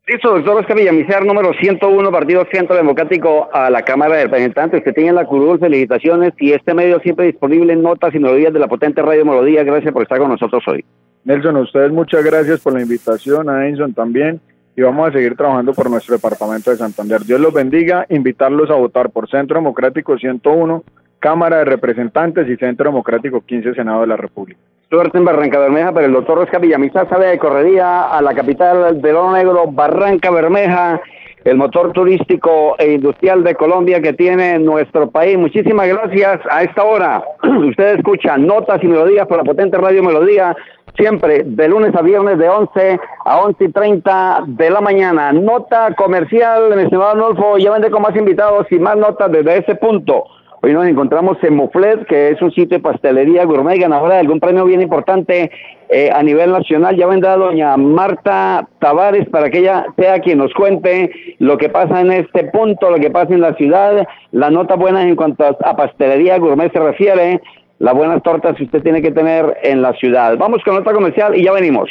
Listo, 0.06 0.30
doctor 0.30 0.59
Oscar 0.59 0.76
Villamizar, 0.76 1.25
número 1.25 1.52
101, 1.52 2.11
Partido 2.11 2.44
Centro 2.50 2.75
Democrático 2.75 3.49
a 3.52 3.71
la 3.71 3.82
Cámara 3.82 4.16
de 4.16 4.25
Representantes. 4.25 4.82
Que 4.82 4.92
tengan 4.92 5.14
la 5.14 5.26
curul, 5.26 5.61
felicitaciones 5.61 6.32
y 6.38 6.52
este 6.52 6.75
medio 6.75 6.99
siempre 7.00 7.26
disponible 7.26 7.73
en 7.73 7.82
notas 7.82 8.12
y 8.12 8.18
melodías 8.18 8.52
de 8.52 8.59
la 8.59 8.66
potente 8.66 9.00
Radio 9.00 9.25
Melodía. 9.25 9.62
Gracias 9.62 9.92
por 9.92 10.02
estar 10.02 10.18
con 10.18 10.30
nosotros 10.30 10.64
hoy. 10.66 10.85
Nelson, 11.25 11.56
a 11.56 11.61
ustedes 11.61 11.92
muchas 11.92 12.25
gracias 12.25 12.61
por 12.61 12.73
la 12.73 12.82
invitación, 12.82 13.49
a 13.49 13.68
Enson 13.68 13.94
también, 13.94 14.40
y 14.76 14.83
vamos 14.83 15.09
a 15.09 15.12
seguir 15.12 15.37
trabajando 15.37 15.73
por 15.73 15.91
nuestro 15.91 16.17
departamento 16.17 16.71
de 16.71 16.76
Santander. 16.76 17.23
Dios 17.23 17.41
los 17.41 17.52
bendiga, 17.52 18.07
invitarlos 18.09 18.71
a 18.71 18.75
votar 18.75 19.11
por 19.11 19.29
Centro 19.29 19.59
Democrático 19.59 20.17
101 20.17 20.83
Cámara 21.19 21.59
de 21.59 21.64
Representantes 21.67 22.49
y 22.49 22.57
Centro 22.57 22.91
Democrático 22.91 23.43
15 23.43 23.75
Senado 23.75 24.00
de 24.00 24.09
la 24.09 24.17
República. 24.17 24.59
Suerte 24.91 25.19
en 25.19 25.25
Barranca 25.25 25.59
Bermeja, 25.59 25.93
pero 25.93 26.07
el 26.07 26.12
doctor 26.12 26.38
Oscar 26.41 26.61
Villamizar 26.61 27.09
sale 27.09 27.26
de 27.29 27.38
correría 27.38 28.09
a 28.11 28.21
la 28.21 28.35
capital 28.35 29.00
del 29.00 29.17
Oro 29.17 29.33
Negro, 29.33 29.67
Barranca 29.71 30.31
Bermeja, 30.31 31.00
el 31.45 31.57
motor 31.57 31.93
turístico 31.93 32.77
e 32.79 32.93
industrial 32.93 33.43
de 33.45 33.55
Colombia 33.55 34.01
que 34.01 34.13
tiene 34.13 34.59
nuestro 34.59 35.11
país. 35.11 35.37
Muchísimas 35.39 35.89
gracias 35.89 36.41
a 36.51 36.63
esta 36.63 36.85
hora. 36.85 37.25
Ustedes 37.43 37.99
escuchan 37.99 38.47
notas 38.47 38.83
y 38.83 38.87
melodías 38.87 39.27
por 39.27 39.39
la 39.39 39.45
potente 39.45 39.77
radio 39.77 40.03
Melodía, 40.03 40.57
siempre 40.97 41.43
de 41.45 41.69
lunes 41.69 41.95
a 41.95 42.03
viernes 42.03 42.39
de 42.39 42.49
11 42.49 43.01
a 43.25 43.39
11 43.39 43.65
y 43.65 43.69
30 43.73 44.45
de 44.47 44.71
la 44.71 44.81
mañana. 44.81 45.33
Nota 45.33 45.95
comercial, 45.95 46.75
mi 46.77 46.83
estimado 46.83 47.11
Adolfo, 47.11 47.59
ya 47.59 47.73
vende 47.73 47.91
con 47.91 48.03
más 48.03 48.17
invitados 48.17 48.67
y 48.71 48.79
más 48.79 48.97
notas 48.97 49.31
desde 49.33 49.59
ese 49.59 49.75
punto. 49.75 50.25
Hoy 50.64 50.75
nos 50.75 50.87
encontramos 50.87 51.38
en 51.42 51.57
Muflet, 51.57 52.07
que 52.07 52.28
es 52.28 52.40
un 52.40 52.52
sitio 52.52 52.78
de 52.78 52.78
pastelería 52.78 53.45
gourmet 53.45 53.81
ganadora 53.81 54.14
de 54.14 54.21
algún 54.21 54.38
premio 54.38 54.64
bien 54.64 54.81
importante 54.81 55.50
eh, 55.88 56.11
a 56.14 56.23
nivel 56.23 56.52
nacional. 56.52 56.97
Ya 56.97 57.09
vendrá 57.09 57.37
doña 57.37 57.76
Marta 57.76 58.69
Tavares 58.78 59.28
para 59.28 59.50
que 59.50 59.59
ella 59.59 59.87
sea 59.99 60.21
quien 60.21 60.38
nos 60.38 60.54
cuente 60.54 61.11
lo 61.40 61.59
que 61.59 61.69
pasa 61.69 62.00
en 62.00 62.12
este 62.12 62.45
punto, 62.45 62.90
lo 62.90 63.00
que 63.00 63.11
pasa 63.11 63.35
en 63.35 63.40
la 63.40 63.54
ciudad, 63.54 64.07
la 64.31 64.50
nota 64.50 64.76
buena 64.76 65.02
en 65.02 65.16
cuanto 65.16 65.45
a, 65.45 65.76
pastelería 65.76 66.38
gourmet 66.38 66.73
se 66.73 66.78
refiere, 66.78 67.40
las 67.81 67.95
buenas 67.95 68.23
tortas 68.23 68.54
que 68.54 68.62
usted 68.62 68.85
tiene 68.85 69.02
que 69.02 69.11
tener 69.11 69.59
en 69.64 69.83
la 69.83 69.95
ciudad. 69.95 70.38
Vamos 70.38 70.62
con 70.62 70.76
nota 70.76 70.92
comercial 70.92 71.37
y 71.37 71.42
ya 71.42 71.50
venimos. 71.50 71.90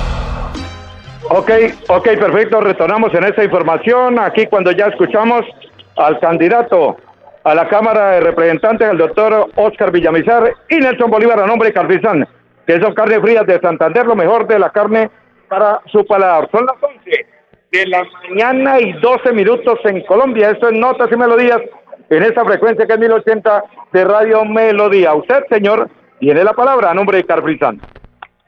Ok, 1.33 1.49
ok, 1.87 2.03
perfecto. 2.19 2.59
Retornamos 2.59 3.13
en 3.13 3.23
esa 3.23 3.41
información. 3.41 4.19
Aquí 4.19 4.47
cuando 4.47 4.71
ya 4.73 4.87
escuchamos 4.87 5.45
al 5.95 6.19
candidato 6.19 6.97
a 7.45 7.55
la 7.55 7.69
Cámara 7.69 8.11
de 8.11 8.19
Representantes, 8.19 8.89
el 8.89 8.97
doctor 8.97 9.49
Oscar 9.55 9.91
Villamizar 9.91 10.53
y 10.67 10.75
Nelson 10.75 11.09
Bolívar 11.09 11.39
a 11.39 11.47
nombre 11.47 11.69
de 11.69 11.73
Carfizán, 11.73 12.27
que 12.67 12.81
son 12.81 12.93
carne 12.93 13.21
frías 13.21 13.47
de 13.47 13.61
Santander, 13.61 14.05
lo 14.05 14.15
mejor 14.17 14.45
de 14.45 14.59
la 14.59 14.71
carne 14.71 15.09
para 15.47 15.79
su 15.85 16.05
paladar. 16.05 16.49
Son 16.51 16.65
las 16.65 16.75
11 16.83 17.25
de 17.71 17.87
la 17.87 18.03
mañana 18.27 18.81
y 18.81 18.91
12 18.91 19.31
minutos 19.31 19.79
en 19.85 20.01
Colombia. 20.01 20.49
Esto 20.49 20.67
es 20.67 20.77
Notas 20.77 21.09
y 21.13 21.15
Melodías 21.15 21.61
en 22.09 22.23
esa 22.23 22.43
frecuencia 22.43 22.85
que 22.85 22.91
es 22.91 22.99
1080 22.99 23.63
de 23.93 24.03
Radio 24.03 24.43
Melodía. 24.43 25.13
Usted, 25.13 25.45
señor, 25.49 25.89
tiene 26.19 26.43
la 26.43 26.51
palabra 26.51 26.91
a 26.91 26.93
nombre 26.93 27.19
de 27.19 27.23
Carfizán. 27.23 27.79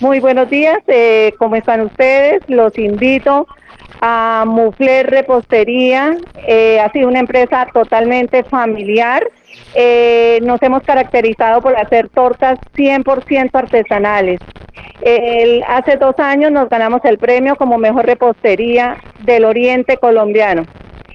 Muy 0.00 0.20
buenos 0.20 0.50
días. 0.50 0.78
Eh, 0.88 1.32
¿Cómo 1.38 1.56
están 1.56 1.80
ustedes? 1.80 2.42
Los 2.48 2.76
invito 2.76 3.46
a 4.02 4.44
Mufler 4.46 5.08
Repostería. 5.08 6.18
Eh, 6.46 6.78
ha 6.80 6.92
sido 6.92 7.08
una 7.08 7.20
empresa 7.20 7.66
totalmente 7.72 8.44
familiar 8.44 9.26
eh, 9.74 10.38
nos 10.42 10.62
hemos 10.62 10.82
caracterizado 10.82 11.62
por 11.62 11.76
hacer 11.76 12.10
tortas 12.10 12.58
100% 12.74 13.50
artesanales. 13.54 14.38
hace 15.66 15.96
dos 15.96 16.18
años 16.18 16.52
nos 16.52 16.68
ganamos 16.68 17.00
el 17.04 17.16
premio 17.16 17.56
como 17.56 17.78
mejor 17.78 18.04
repostería 18.04 18.98
del 19.20 19.46
Oriente 19.46 19.96
colombiano. 19.96 20.64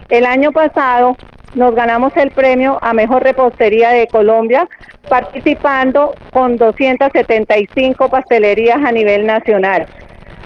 El 0.10 0.26
año 0.26 0.52
pasado 0.52 1.18
nos 1.56 1.76
ganamos 1.76 2.16
el 2.16 2.32
premio 2.32 2.80
a 2.82 2.94
mejor 2.94 3.24
repostería 3.24 3.90
de 3.90 4.08
Colombia, 4.08 4.68
participando 5.10 6.14
con 6.32 6.58
275 6.58 8.10
pastelerías 8.10 8.78
a 8.84 8.92
nivel 8.92 9.26
nacional. 9.26 9.86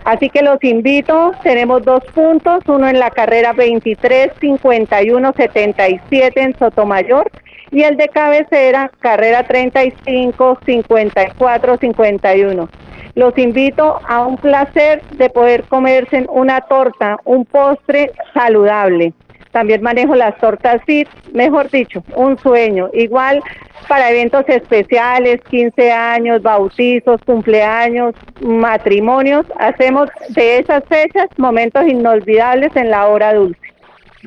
Así 0.06 0.30
que 0.30 0.44
los 0.44 0.64
invito, 0.64 1.32
tenemos 1.42 1.84
dos 1.84 2.04
puntos, 2.14 2.64
uno 2.68 2.88
en 2.88 3.00
la 3.00 3.10
carrera 3.10 3.54
23 3.54 4.34
51 4.40 5.34
77 5.36 6.42
en 6.42 6.58
Sotomayor 6.58 7.32
y 7.72 7.82
el 7.82 7.98
de 7.98 8.08
cabecera, 8.10 8.92
carrera 9.00 9.44
35, 9.44 10.60
54, 10.64 11.78
51. 11.78 12.70
Los 13.16 13.38
invito 13.38 14.00
a 14.08 14.26
un 14.26 14.38
placer 14.38 15.02
de 15.14 15.30
poder 15.30 15.64
comerse 15.64 16.26
una 16.30 16.62
torta, 16.62 17.18
un 17.26 17.46
postre 17.46 18.12
saludable. 18.34 19.14
También 19.56 19.82
manejo 19.82 20.16
las 20.16 20.38
tortas 20.40 20.82
fit, 20.86 21.08
mejor 21.32 21.70
dicho, 21.70 22.04
un 22.14 22.38
sueño. 22.38 22.90
Igual 22.92 23.42
para 23.88 24.12
eventos 24.12 24.44
especiales, 24.50 25.40
15 25.50 25.94
años, 25.94 26.42
bautizos, 26.42 27.22
cumpleaños, 27.26 28.16
matrimonios, 28.42 29.46
hacemos 29.58 30.10
de 30.32 30.60
esas 30.60 30.84
fechas 30.90 31.30
momentos 31.38 31.88
inolvidables 31.88 32.76
en 32.76 32.90
la 32.90 33.08
hora 33.08 33.34
dulce. 33.34 33.62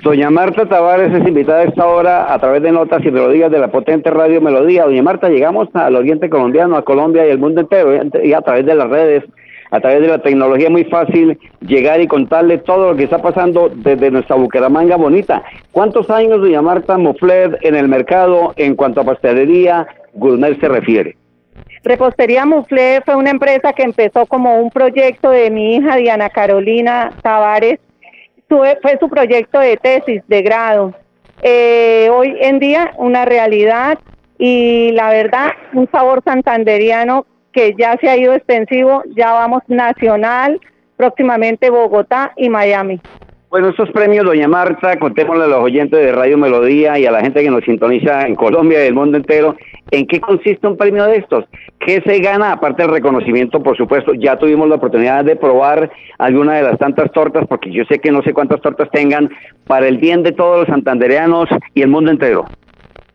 Doña 0.02 0.30
Marta 0.30 0.64
Tavares 0.64 1.12
es 1.12 1.28
invitada 1.28 1.58
a 1.58 1.64
esta 1.64 1.86
hora 1.86 2.32
a 2.32 2.38
través 2.38 2.62
de 2.62 2.72
notas 2.72 3.04
y 3.04 3.10
melodías 3.10 3.50
de 3.50 3.58
la 3.58 3.68
potente 3.68 4.08
radio 4.10 4.40
Melodía. 4.40 4.86
Doña 4.86 5.02
Marta, 5.02 5.28
llegamos 5.28 5.68
al 5.74 5.94
oriente 5.94 6.30
colombiano, 6.30 6.74
a 6.74 6.86
Colombia 6.86 7.26
y 7.26 7.30
el 7.30 7.38
mundo 7.38 7.60
entero, 7.60 7.92
y 8.24 8.32
a 8.32 8.40
través 8.40 8.64
de 8.64 8.74
las 8.74 8.88
redes, 8.88 9.24
a 9.70 9.80
través 9.80 10.00
de 10.00 10.08
la 10.08 10.18
tecnología, 10.18 10.70
muy 10.70 10.84
fácil 10.84 11.38
llegar 11.60 12.00
y 12.00 12.06
contarle 12.06 12.58
todo 12.58 12.92
lo 12.92 12.96
que 12.96 13.04
está 13.04 13.20
pasando 13.20 13.70
desde 13.74 14.10
nuestra 14.10 14.36
Bucaramanga 14.36 14.96
bonita. 14.96 15.42
¿Cuántos 15.72 16.10
años, 16.10 16.40
doña 16.40 16.62
Marta 16.62 16.96
Mufled, 16.96 17.56
en 17.62 17.74
el 17.74 17.88
mercado 17.88 18.54
en 18.56 18.74
cuanto 18.74 19.00
a 19.00 19.04
pastelería 19.04 19.86
gourmet 20.14 20.58
se 20.60 20.68
refiere? 20.68 21.16
Repostería 21.84 22.44
Mufled 22.44 23.02
fue 23.04 23.16
una 23.16 23.30
empresa 23.30 23.72
que 23.72 23.82
empezó 23.82 24.26
como 24.26 24.60
un 24.60 24.70
proyecto 24.70 25.30
de 25.30 25.50
mi 25.50 25.76
hija 25.76 25.96
Diana 25.96 26.30
Carolina 26.30 27.12
Tavares 27.22 27.78
fue 28.48 28.98
su 28.98 29.08
proyecto 29.08 29.60
de 29.60 29.76
tesis 29.76 30.22
de 30.26 30.42
grado. 30.42 30.94
Eh, 31.42 32.08
hoy 32.10 32.36
en 32.40 32.58
día 32.58 32.92
una 32.96 33.24
realidad 33.24 33.98
y 34.38 34.90
la 34.92 35.10
verdad 35.10 35.52
un 35.72 35.88
sabor 35.90 36.22
santanderiano 36.24 37.26
que 37.58 37.74
ya 37.76 37.96
se 38.00 38.08
ha 38.08 38.16
ido 38.16 38.34
extensivo, 38.34 39.02
ya 39.16 39.32
vamos 39.32 39.64
nacional, 39.66 40.60
próximamente 40.96 41.70
Bogotá 41.70 42.32
y 42.36 42.48
Miami. 42.48 43.00
Bueno, 43.50 43.70
estos 43.70 43.90
premios, 43.90 44.24
doña 44.24 44.46
Marta, 44.46 44.96
contémosle 44.96 45.42
a 45.42 45.48
los 45.48 45.64
oyentes 45.64 45.98
de 45.98 46.12
Radio 46.12 46.38
Melodía 46.38 47.00
y 47.00 47.06
a 47.06 47.10
la 47.10 47.20
gente 47.20 47.42
que 47.42 47.50
nos 47.50 47.64
sintoniza 47.64 48.28
en 48.28 48.36
Colombia 48.36 48.84
y 48.84 48.86
el 48.86 48.94
mundo 48.94 49.16
entero, 49.16 49.56
¿en 49.90 50.06
qué 50.06 50.20
consiste 50.20 50.68
un 50.68 50.76
premio 50.76 51.06
de 51.06 51.16
estos? 51.16 51.46
¿Qué 51.80 52.00
se 52.06 52.20
gana? 52.20 52.52
Aparte 52.52 52.82
del 52.82 52.92
reconocimiento, 52.92 53.60
por 53.60 53.76
supuesto, 53.76 54.14
ya 54.14 54.38
tuvimos 54.38 54.68
la 54.68 54.76
oportunidad 54.76 55.24
de 55.24 55.34
probar 55.34 55.90
alguna 56.18 56.54
de 56.54 56.62
las 56.62 56.78
tantas 56.78 57.10
tortas, 57.10 57.44
porque 57.48 57.72
yo 57.72 57.82
sé 57.86 57.98
que 57.98 58.12
no 58.12 58.22
sé 58.22 58.32
cuántas 58.32 58.60
tortas 58.60 58.88
tengan, 58.92 59.30
para 59.66 59.88
el 59.88 59.98
bien 59.98 60.22
de 60.22 60.30
todos 60.30 60.60
los 60.60 60.68
santandereanos 60.68 61.48
y 61.74 61.82
el 61.82 61.88
mundo 61.88 62.12
entero. 62.12 62.44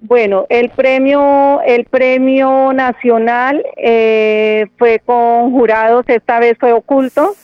Bueno, 0.06 0.46
el 0.50 0.70
premio, 0.70 1.62
el 1.66 1.86
premio 1.86 2.74
nacional 2.74 3.64
eh, 3.78 4.66
fue 4.78 5.00
con 5.00 5.52
jurados, 5.52 6.04
esta 6.10 6.40
vez 6.40 6.58
fue 6.60 6.74
oculto. 6.74 7.36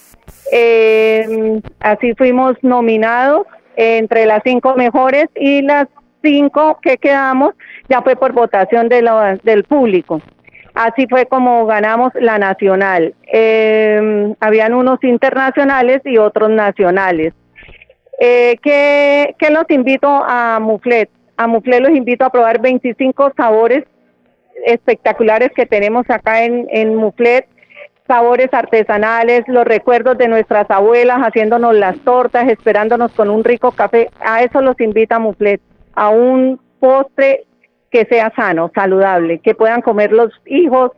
Eh, 0.52 1.62
así 1.80 2.14
fuimos 2.16 2.58
nominados 2.62 3.48
entre 3.78 4.26
las 4.26 4.42
cinco 4.44 4.76
mejores 4.76 5.28
y 5.36 5.62
las 5.62 5.88
cinco 6.22 6.80
que 6.82 6.98
quedamos 6.98 7.54
ya 7.88 8.02
fue 8.02 8.18
por 8.18 8.34
votación 8.34 8.90
de 8.90 9.10
del 9.44 9.64
público. 9.64 10.22
Así 10.74 11.08
fue 11.10 11.28
como 11.28 11.66
ganamos 11.66 12.12
la 12.16 12.40
nacional. 12.40 13.16
Eh, 13.32 14.34
habían 14.42 14.74
unos 14.74 15.02
internacionales 15.02 16.02
y 16.04 16.18
otros 16.18 16.50
nacionales. 16.50 17.34
Eh, 18.20 18.58
¿qué, 18.62 19.34
los 19.50 19.64
invito 19.70 20.10
a 20.10 20.60
Muflet? 20.60 21.10
A 21.40 21.48
Muflet 21.48 21.80
los 21.80 21.96
invito 21.96 22.26
a 22.26 22.32
probar 22.32 22.60
25 22.60 23.32
sabores 23.38 23.86
espectaculares 24.66 25.52
que 25.56 25.66
tenemos 25.66 26.04
acá 26.10 26.44
en, 26.44 26.68
en 26.70 26.98
Muflet 26.98 27.48
sabores 28.06 28.54
artesanales, 28.54 29.46
los 29.48 29.64
recuerdos 29.64 30.18
de 30.18 30.28
nuestras 30.28 30.70
abuelas 30.70 31.20
haciéndonos 31.20 31.74
las 31.76 31.98
tortas, 32.00 32.50
esperándonos 32.50 33.14
con 33.14 33.30
un 33.30 33.46
rico 33.46 33.72
café. 33.72 34.10
A 34.20 34.44
eso 34.44 34.60
los 34.60 34.78
invita 34.82 35.18
Muflet, 35.18 35.62
a 35.94 36.10
un 36.10 36.60
postre 36.82 37.46
que 37.90 38.04
sea 38.04 38.34
sano, 38.36 38.70
saludable, 38.76 39.40
que 39.40 39.56
puedan 39.56 39.82
comer 39.82 40.12
los 40.12 40.34
hijos, 40.46 40.92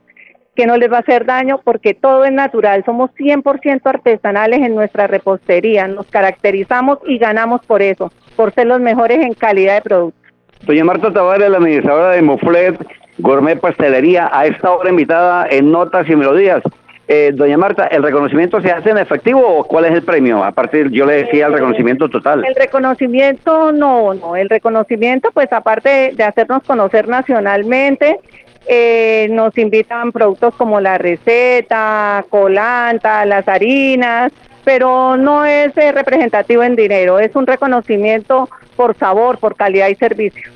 que 0.55 0.65
no 0.65 0.75
les 0.75 0.91
va 0.91 0.97
a 0.97 1.01
hacer 1.01 1.27
daño 1.27 1.61
porque 1.63 1.93
todo 1.93 2.25
es 2.25 2.31
natural. 2.31 2.83
Somos 2.83 3.11
100% 3.11 3.81
artesanales 3.83 4.61
en 4.61 4.73
nuestra 4.73 5.05
repostería. 5.05 5.87
Nos 5.87 6.07
caracterizamos 6.07 6.97
y 7.05 7.19
ganamos 7.19 7.63
por 7.63 7.83
eso, 7.83 8.11
por 8.35 8.51
ser 8.55 8.65
los 8.65 8.79
mejores 8.79 9.19
en 9.19 9.35
calidad 9.35 9.75
de 9.75 9.81
producto. 9.81 10.20
Doña 10.63 10.83
Marta 10.83 11.11
Tavares, 11.11 11.49
la 11.49 11.57
administradora 11.57 12.11
de 12.11 12.21
Moflet 12.21 12.75
Gourmet 13.17 13.59
Pastelería, 13.59 14.29
a 14.31 14.45
esta 14.45 14.71
hora 14.71 14.89
invitada 14.89 15.47
en 15.49 15.71
Notas 15.71 16.07
y 16.09 16.15
Melodías. 16.15 16.61
Eh, 17.07 17.31
doña 17.33 17.57
Marta, 17.57 17.87
¿el 17.87 18.03
reconocimiento 18.03 18.61
se 18.61 18.71
hace 18.71 18.91
en 18.91 18.97
efectivo 18.97 19.41
o 19.41 19.63
cuál 19.65 19.85
es 19.85 19.91
el 19.91 20.03
premio? 20.03 20.43
Aparte, 20.43 20.85
yo 20.91 21.05
le 21.05 21.23
decía 21.23 21.47
el 21.47 21.53
reconocimiento 21.53 22.07
total. 22.07 22.45
El 22.45 22.55
reconocimiento, 22.55 23.73
no, 23.73 24.13
no. 24.13 24.35
El 24.35 24.49
reconocimiento, 24.49 25.29
pues 25.33 25.51
aparte 25.51 26.13
de 26.15 26.23
hacernos 26.23 26.63
conocer 26.63 27.09
nacionalmente, 27.09 28.19
eh, 28.65 29.27
nos 29.31 29.57
invitan 29.57 30.11
productos 30.13 30.53
como 30.55 30.79
la 30.79 30.97
receta, 30.97 32.23
colanta, 32.29 33.25
las 33.25 33.47
harinas, 33.47 34.31
pero 34.63 35.17
no 35.17 35.45
es 35.45 35.75
eh, 35.77 35.91
representativo 35.91 36.63
en 36.63 36.75
dinero, 36.75 37.19
es 37.19 37.35
un 37.35 37.47
reconocimiento 37.47 38.49
por 38.75 38.95
sabor, 38.97 39.37
por 39.37 39.55
calidad 39.55 39.89
y 39.89 39.95
servicio. 39.95 40.51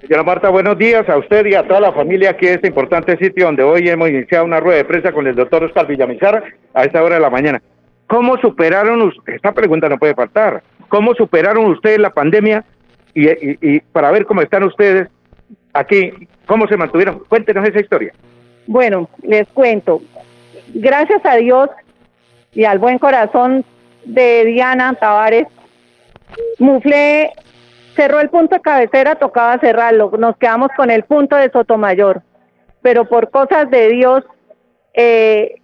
Señora 0.00 0.24
Marta, 0.24 0.48
buenos 0.48 0.76
días 0.78 1.08
a 1.08 1.16
usted 1.16 1.46
y 1.46 1.54
a 1.54 1.66
toda 1.66 1.80
la 1.80 1.92
familia 1.92 2.30
aquí 2.30 2.46
en 2.48 2.54
este 2.54 2.66
importante 2.68 3.16
sitio 3.18 3.46
donde 3.46 3.62
hoy 3.62 3.88
hemos 3.88 4.10
iniciado 4.10 4.44
una 4.44 4.58
rueda 4.58 4.78
de 4.78 4.84
prensa 4.84 5.12
con 5.12 5.26
el 5.26 5.36
doctor 5.36 5.62
Oscar 5.62 5.86
Villamizar 5.86 6.42
a 6.74 6.84
esta 6.84 7.02
hora 7.02 7.14
de 7.16 7.20
la 7.20 7.30
mañana. 7.30 7.62
¿Cómo 8.08 8.36
superaron, 8.38 9.12
esta 9.26 9.52
pregunta 9.52 9.88
no 9.88 9.98
puede 9.98 10.14
faltar, 10.14 10.62
cómo 10.88 11.14
superaron 11.14 11.66
ustedes 11.66 11.98
la 11.98 12.10
pandemia 12.10 12.64
y, 13.14 13.28
y 13.30 13.80
para 13.80 14.10
ver 14.10 14.26
cómo 14.26 14.42
están 14.42 14.64
ustedes 14.64 15.08
aquí, 15.72 16.12
cómo 16.46 16.66
se 16.66 16.76
mantuvieron? 16.76 17.22
Cuéntenos 17.28 17.68
esa 17.68 17.80
historia. 17.80 18.12
Bueno, 18.66 19.08
les 19.22 19.46
cuento. 19.48 20.02
Gracias 20.74 21.24
a 21.24 21.36
Dios 21.36 21.68
y 22.52 22.64
al 22.64 22.78
buen 22.78 22.98
corazón 22.98 23.64
de 24.04 24.44
Diana 24.44 24.94
Tavares, 24.94 25.46
Mufle 26.58 27.32
cerró 27.96 28.20
el 28.20 28.30
punto 28.30 28.56
de 28.56 28.62
cabecera, 28.62 29.14
tocaba 29.16 29.58
cerrarlo. 29.58 30.12
Nos 30.18 30.36
quedamos 30.36 30.68
con 30.76 30.90
el 30.90 31.04
punto 31.04 31.36
de 31.36 31.50
Sotomayor. 31.50 32.22
Pero 32.80 33.08
por 33.08 33.30
cosas 33.30 33.70
de 33.70 33.88
Dios, 33.90 34.24
eh, 34.94 35.56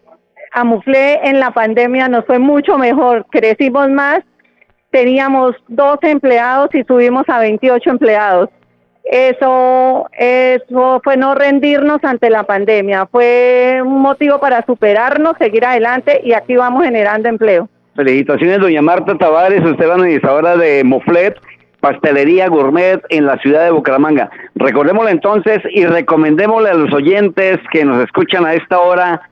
a 0.52 0.64
Muflé 0.64 1.20
en 1.28 1.40
la 1.40 1.50
pandemia 1.50 2.08
nos 2.08 2.24
fue 2.26 2.38
mucho 2.38 2.78
mejor. 2.78 3.26
Crecimos 3.30 3.90
más, 3.90 4.20
teníamos 4.90 5.56
12 5.68 6.10
empleados 6.10 6.74
y 6.74 6.84
subimos 6.84 7.24
a 7.28 7.38
28 7.40 7.90
empleados. 7.90 8.50
Eso, 9.10 10.06
eso 10.18 11.00
fue 11.02 11.16
no 11.16 11.34
rendirnos 11.34 12.04
ante 12.04 12.28
la 12.28 12.42
pandemia, 12.42 13.06
fue 13.06 13.80
un 13.82 14.02
motivo 14.02 14.38
para 14.38 14.62
superarnos, 14.66 15.32
seguir 15.38 15.64
adelante 15.64 16.20
y 16.22 16.34
aquí 16.34 16.56
vamos 16.56 16.84
generando 16.84 17.26
empleo. 17.26 17.70
Felicitaciones, 17.96 18.58
doña 18.58 18.82
Marta 18.82 19.16
Tavares, 19.16 19.64
usted 19.64 19.80
es 19.80 19.88
la 19.88 19.94
administradora 19.94 20.56
de 20.58 20.84
Moflet 20.84 21.36
Pastelería 21.80 22.48
Gourmet 22.48 23.00
en 23.08 23.24
la 23.24 23.38
ciudad 23.38 23.64
de 23.64 23.70
Bucaramanga. 23.70 24.30
Recordémosle 24.56 25.12
entonces 25.12 25.60
y 25.70 25.86
recomendémosle 25.86 26.68
a 26.68 26.74
los 26.74 26.92
oyentes 26.92 27.58
que 27.72 27.86
nos 27.86 28.04
escuchan 28.04 28.44
a 28.44 28.52
esta 28.52 28.78
hora 28.78 29.22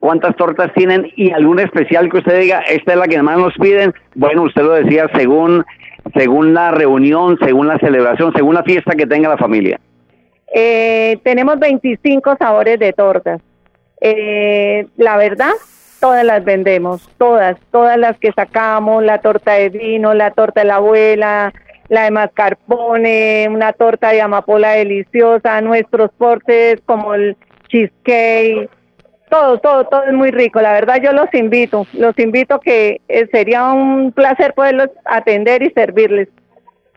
cuántas 0.00 0.34
tortas 0.34 0.72
tienen 0.74 1.10
y 1.14 1.30
algún 1.30 1.60
especial 1.60 2.10
que 2.10 2.18
usted 2.18 2.40
diga, 2.40 2.60
esta 2.62 2.92
es 2.94 2.98
la 2.98 3.06
que 3.06 3.22
más 3.22 3.38
nos 3.38 3.54
piden. 3.54 3.94
Bueno, 4.16 4.42
usted 4.42 4.62
lo 4.62 4.72
decía 4.72 5.08
según 5.14 5.64
según 6.12 6.54
la 6.54 6.70
reunión, 6.70 7.38
según 7.42 7.68
la 7.68 7.78
celebración, 7.78 8.32
según 8.34 8.54
la 8.54 8.62
fiesta 8.62 8.94
que 8.94 9.06
tenga 9.06 9.28
la 9.28 9.38
familia. 9.38 9.80
Eh, 10.54 11.18
tenemos 11.24 11.58
25 11.58 12.36
sabores 12.36 12.78
de 12.78 12.92
tortas. 12.92 13.40
Eh, 14.00 14.86
la 14.96 15.16
verdad, 15.16 15.52
todas 16.00 16.24
las 16.24 16.44
vendemos, 16.44 17.08
todas, 17.16 17.56
todas 17.70 17.96
las 17.96 18.18
que 18.18 18.30
sacamos, 18.32 19.02
la 19.02 19.18
torta 19.18 19.54
de 19.54 19.70
vino, 19.70 20.14
la 20.14 20.30
torta 20.32 20.60
de 20.60 20.66
la 20.66 20.76
abuela, 20.76 21.52
la 21.88 22.04
de 22.04 22.10
mascarpone, 22.10 23.48
una 23.50 23.72
torta 23.72 24.10
de 24.10 24.20
amapola 24.20 24.72
deliciosa, 24.72 25.60
nuestros 25.60 26.10
portes 26.12 26.80
como 26.86 27.14
el 27.14 27.36
cheesecake, 27.68 28.68
todo, 29.34 29.58
todo, 29.58 29.84
todo 29.86 30.02
es 30.04 30.12
muy 30.12 30.30
rico. 30.30 30.60
La 30.60 30.72
verdad 30.72 31.00
yo 31.02 31.12
los 31.12 31.32
invito, 31.34 31.86
los 31.92 32.16
invito 32.18 32.60
que 32.60 33.00
eh, 33.08 33.26
sería 33.32 33.72
un 33.72 34.12
placer 34.12 34.54
poderlos 34.54 34.90
atender 35.04 35.62
y 35.62 35.70
servirles. 35.70 36.28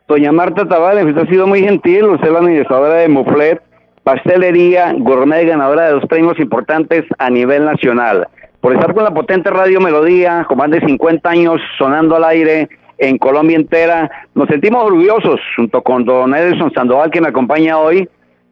Doña 0.06 0.30
Marta 0.30 0.66
Tavares, 0.66 1.04
usted 1.04 1.22
ha 1.22 1.26
sido 1.26 1.46
muy 1.46 1.62
gentil, 1.62 2.04
usted 2.04 2.28
es 2.28 2.32
la 2.32 2.38
administradora 2.38 2.94
de 2.94 3.08
Muflet, 3.08 3.60
pastelería, 4.04 4.94
gourmet 4.96 5.46
ganadora 5.46 5.86
de 5.86 5.92
dos 5.94 6.06
premios 6.06 6.38
importantes 6.38 7.04
a 7.18 7.28
nivel 7.28 7.64
nacional. 7.64 8.28
Por 8.60 8.72
estar 8.72 8.94
con 8.94 9.04
la 9.04 9.12
potente 9.12 9.50
radio 9.50 9.80
Melodía, 9.80 10.46
con 10.48 10.58
más 10.58 10.70
de 10.70 10.80
50 10.80 11.28
años 11.28 11.60
sonando 11.76 12.16
al 12.16 12.24
aire, 12.24 12.68
en 12.98 13.18
Colombia 13.18 13.56
entera. 13.56 14.10
Nos 14.34 14.48
sentimos 14.48 14.84
orgullosos 14.84 15.40
junto 15.56 15.82
con 15.82 16.04
don 16.04 16.34
Edison 16.34 16.72
Sandoval 16.72 17.10
que 17.10 17.20
me 17.20 17.28
acompaña 17.28 17.78
hoy. 17.78 18.08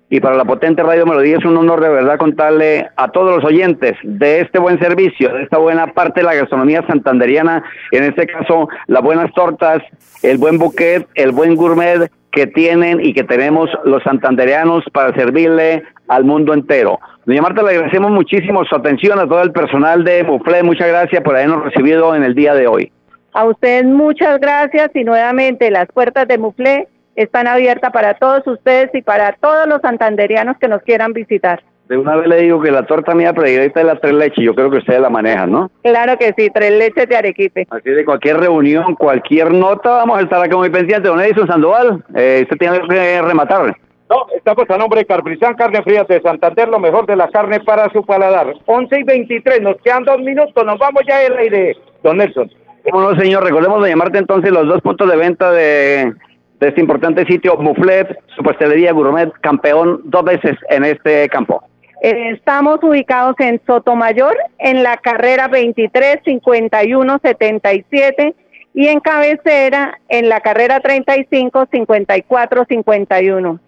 Y 0.08 0.20
para 0.20 0.36
la 0.36 0.44
potente 0.44 0.84
Radio 0.84 1.04
Melodía 1.04 1.38
es 1.38 1.44
un 1.44 1.56
honor 1.56 1.80
de 1.80 1.88
verdad 1.88 2.16
contarle 2.16 2.88
a 2.96 3.08
todos 3.08 3.36
los 3.36 3.44
oyentes 3.44 3.94
de 4.04 4.40
este 4.40 4.60
buen 4.60 4.78
servicio, 4.78 5.34
de 5.34 5.42
esta 5.42 5.58
buena 5.58 5.88
parte 5.88 6.20
de 6.20 6.26
la 6.26 6.34
gastronomía 6.34 6.86
santanderiana, 6.86 7.64
en 7.90 8.04
este 8.04 8.26
caso 8.26 8.68
las 8.86 9.02
buenas 9.02 9.32
tortas, 9.34 9.82
el 10.22 10.38
buen 10.38 10.58
bouquet, 10.58 11.08
el 11.16 11.32
buen 11.32 11.56
gourmet 11.56 12.08
que 12.30 12.46
tienen 12.46 13.00
y 13.04 13.14
que 13.14 13.24
tenemos 13.24 13.68
los 13.84 14.02
santandereanos 14.04 14.84
para 14.92 15.12
servirle 15.14 15.82
al 16.06 16.24
mundo 16.24 16.54
entero. 16.54 17.00
Doña 17.24 17.42
Marta, 17.42 17.62
le 17.62 17.70
agradecemos 17.70 18.12
muchísimo 18.12 18.64
su 18.64 18.76
atención 18.76 19.18
a 19.18 19.26
todo 19.26 19.42
el 19.42 19.50
personal 19.50 20.04
de 20.04 20.22
Mufle. 20.22 20.62
Muchas 20.62 20.86
gracias 20.86 21.22
por 21.22 21.34
habernos 21.34 21.64
recibido 21.64 22.14
en 22.14 22.22
el 22.22 22.34
día 22.34 22.54
de 22.54 22.68
hoy. 22.68 22.92
A 23.32 23.44
ustedes 23.44 23.84
muchas 23.84 24.38
gracias 24.38 24.90
y 24.94 25.02
nuevamente 25.02 25.70
las 25.70 25.88
puertas 25.88 26.28
de 26.28 26.38
Muflé 26.38 26.88
están 27.16 27.46
abiertas 27.46 27.90
para 27.90 28.14
todos 28.14 28.46
ustedes 28.46 28.90
y 28.94 29.02
para 29.02 29.32
todos 29.32 29.66
los 29.66 29.80
santanderianos 29.80 30.56
que 30.58 30.68
nos 30.68 30.82
quieran 30.82 31.12
visitar. 31.12 31.62
De 31.88 31.96
una 31.96 32.16
vez 32.16 32.26
le 32.26 32.42
digo 32.42 32.60
que 32.60 32.72
la 32.72 32.84
torta 32.84 33.14
mía 33.14 33.32
predicada 33.32 33.64
es 33.64 33.86
la 33.86 34.00
tres 34.00 34.14
leches, 34.14 34.44
yo 34.44 34.54
creo 34.54 34.70
que 34.70 34.78
ustedes 34.78 35.00
la 35.00 35.08
manejan, 35.08 35.52
¿no? 35.52 35.70
Claro 35.82 36.18
que 36.18 36.34
sí, 36.36 36.50
tres 36.52 36.72
leches 36.72 37.08
de 37.08 37.16
Arequipe. 37.16 37.66
Así 37.70 37.90
de 37.90 38.04
cualquier 38.04 38.38
reunión, 38.38 38.96
cualquier 38.96 39.52
nota, 39.52 39.90
vamos 39.90 40.18
a 40.18 40.22
estar 40.22 40.42
acá 40.42 40.56
muy 40.56 40.68
pendientes. 40.68 41.08
Don 41.08 41.20
Edison 41.20 41.46
Sandoval, 41.46 42.04
eh, 42.16 42.40
usted 42.42 42.56
tiene 42.58 42.80
que 42.88 43.22
rematar. 43.22 43.76
No, 44.10 44.26
estamos 44.36 44.68
a 44.68 44.78
nombre 44.78 45.00
de 45.00 45.06
Carbrizán 45.06 45.54
Carne 45.54 45.82
Fría 45.82 46.04
de 46.04 46.20
Santander, 46.20 46.68
lo 46.68 46.80
mejor 46.80 47.06
de 47.06 47.16
la 47.16 47.28
carne 47.28 47.60
para 47.60 47.88
su 47.90 48.04
paladar. 48.04 48.52
11 48.66 49.00
y 49.00 49.02
23, 49.04 49.62
nos 49.62 49.76
quedan 49.82 50.04
dos 50.04 50.18
minutos, 50.18 50.64
nos 50.64 50.78
vamos 50.78 51.02
ya 51.08 51.22
el 51.22 51.36
aire, 51.36 51.76
don 52.02 52.16
Nelson. 52.16 52.50
Bueno, 52.90 53.12
no, 53.12 53.20
señor? 53.20 53.42
Recordemos 53.44 53.82
de 53.82 53.90
llamarte 53.90 54.18
entonces 54.18 54.52
los 54.52 54.66
dos 54.66 54.80
puntos 54.80 55.10
de 55.10 55.16
venta 55.16 55.50
de, 55.50 56.12
este 56.60 56.80
importante 56.80 57.24
sitio, 57.26 57.56
Muflet, 57.56 58.18
su 58.34 58.42
pastelería 58.42 58.92
gourmet, 58.92 59.30
campeón 59.40 60.00
dos 60.04 60.24
veces 60.24 60.56
en 60.70 60.84
este 60.84 61.28
campo. 61.28 61.62
Eh, 62.02 62.30
estamos 62.30 62.78
ubicados 62.82 63.36
en 63.38 63.60
Sotomayor, 63.66 64.36
en 64.58 64.82
la 64.82 64.96
carrera 64.96 65.48
23 65.48 66.18
51 66.24 67.18
77 67.22 68.34
y 68.74 68.88
en 68.88 69.00
cabecera 69.00 69.98
en 70.08 70.28
la 70.28 70.40
carrera 70.40 70.80
35 70.80 71.68
54 71.72 72.64
51. 72.68 73.60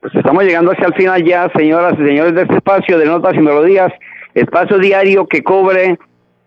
Pues 0.00 0.14
estamos 0.14 0.44
llegando 0.44 0.72
hacia 0.72 0.86
el 0.86 0.94
final 0.94 1.24
ya, 1.24 1.50
señoras 1.56 1.94
y 1.94 2.06
señores 2.06 2.34
de 2.34 2.42
este 2.42 2.56
espacio 2.56 2.98
de 2.98 3.06
Notas 3.06 3.34
y 3.34 3.38
Melodías, 3.38 3.90
espacio 4.34 4.78
diario 4.78 5.26
que 5.26 5.42
cubre 5.42 5.98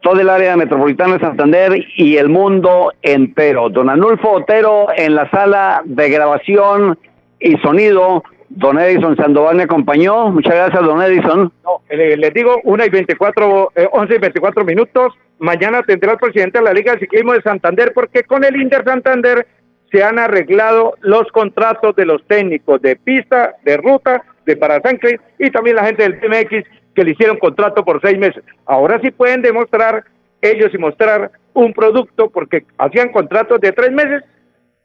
todo 0.08 0.22
el 0.22 0.30
área 0.30 0.56
metropolitana 0.56 1.15
de 1.15 1.20
Santander 1.20 1.86
y 1.98 2.15
el 2.15 2.30
mundo 2.30 2.93
entero. 3.02 3.67
Don 3.67 3.89
Anulfo 3.89 4.36
Otero 4.36 4.88
en 4.96 5.15
la 5.15 5.30
sala 5.32 5.82
de 5.84 6.10
grabación 6.10 6.98
y 7.41 7.58
sonido 7.58 8.24
Don 8.48 8.80
Edison 8.80 9.17
Sandoval 9.17 9.58
me 9.58 9.63
acompañó. 9.63 10.30
Muchas 10.30 10.56
gracias, 10.56 10.82
don 10.82 11.02
Edison. 11.02 11.52
No, 11.65 11.82
les 11.89 12.34
digo, 12.34 12.62
una 12.63 12.86
y 12.86 12.89
24, 12.89 13.74
eh, 13.76 13.89
11 13.91 14.15
y 14.15 14.17
24 14.17 14.63
minutos. 14.63 15.13
Mañana 15.39 15.84
tendrá 15.84 16.13
el 16.13 16.20
presidente 16.20 16.60
de 16.60 16.63
la 16.63 16.74
Liga 16.74 16.93
de 16.93 17.00
Ciclismo 17.00 17.34
de 17.34 17.41
Santander 17.41 17.91
porque 17.93 18.24
con 18.24 18.46
el 18.46 18.56
Inter 18.56 18.86
Santander 18.86 19.46
se 19.91 20.06
han 20.06 20.20
arreglado 20.20 20.93
los 21.02 21.28
contratos 21.34 21.98
de 21.98 22.06
los 22.06 22.26
técnicos 22.28 22.82
de 22.82 22.96
pista, 22.96 23.56
de 23.65 23.76
ruta, 23.76 24.24
de 24.46 24.56
Parasancle 24.56 25.20
y 25.38 25.52
también 25.52 25.76
la 25.76 25.84
gente 25.84 26.04
del 26.04 26.17
TMX 26.22 26.65
que 26.97 27.03
le 27.03 27.12
hicieron 27.12 27.38
contrato 27.38 27.86
por 27.86 28.01
seis 28.01 28.17
meses. 28.17 28.43
Ahora 28.65 28.99
sí 28.99 29.12
pueden 29.12 29.43
demostrar 29.43 30.03
ellos 30.41 30.73
y 30.73 30.79
mostrar 30.79 31.29
un 31.53 31.71
producto 31.71 32.31
porque 32.31 32.65
hacían 32.79 33.12
contratos 33.12 33.62
de 33.62 33.71
tres 33.71 33.91
meses. 33.91 34.23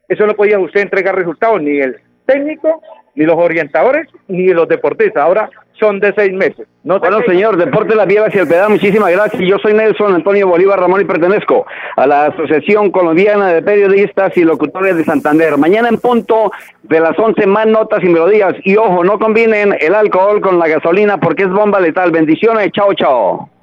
Eso 0.09 0.27
no 0.27 0.35
podía 0.35 0.59
usted 0.59 0.83
entregar 0.83 1.17
resultados 1.17 1.63
ni 1.63 1.79
el 1.79 1.97
técnico 2.27 2.83
ni 3.15 3.25
los 3.25 3.37
orientadores, 3.37 4.09
ni 4.29 4.49
los 4.49 4.69
deportistas. 4.69 5.23
Ahora 5.23 5.51
son 5.79 6.01
de 6.01 6.13
seis 6.15 6.33
meses. 6.33 6.67
No 6.85 6.99
bueno, 6.99 7.21
señor, 7.27 7.57
Deporte 7.57 7.95
La 7.95 8.05
hacia 8.05 8.43
el 8.43 8.49
Pedal, 8.49 8.71
muchísimas 8.71 9.11
gracias. 9.13 9.43
Yo 9.43 9.59
soy 9.59 9.75
Nelson 9.75 10.15
Antonio 10.15 10.49
Bolívar 10.49 10.81
Ramón 10.81 11.01
y 11.01 11.05
pertenezco 11.05 11.67
a 11.97 12.07
la 12.07 12.27
Asociación 12.27 12.91
Colombiana 12.91 13.49
de 13.53 13.63
Periodistas 13.63 14.37
y 14.37 14.45
Locutores 14.45 14.97
de 14.97 15.05
Santander. 15.05 15.57
Mañana 15.59 15.89
en 15.89 15.99
punto 15.99 16.51
de 16.83 17.01
las 17.01 17.19
once 17.19 17.47
más 17.47 17.67
notas 17.67 18.03
y 18.03 18.09
melodías. 18.09 18.55
Y 18.65 18.77
ojo, 18.77 19.05
no 19.05 19.19
combinen 19.19 19.77
el 19.81 19.95
alcohol 19.95 20.41
con 20.41 20.59
la 20.59 20.69
gasolina 20.69 21.19
porque 21.19 21.45
es 21.45 21.51
bomba 21.51 21.81
letal. 21.81 22.11
Bendiciones, 22.11 22.71
chao, 22.73 22.95
chao. 22.95 23.52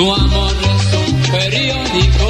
Tu 0.00 0.10
amor 0.14 0.56
es 0.62 1.10
un 1.10 1.22
periódico 1.30 2.29